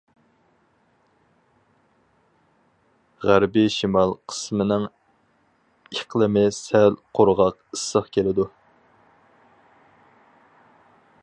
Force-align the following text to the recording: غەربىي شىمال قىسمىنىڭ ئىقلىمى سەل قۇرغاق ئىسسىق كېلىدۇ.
غەربىي 3.25 3.69
شىمال 3.75 4.15
قىسمىنىڭ 4.33 4.87
ئىقلىمى 5.97 6.45
سەل 6.61 6.99
قۇرغاق 7.19 7.61
ئىسسىق 7.71 8.11
كېلىدۇ. 8.19 8.49